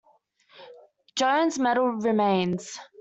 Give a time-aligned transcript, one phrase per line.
[1.15, 2.79] Jones Metal remains.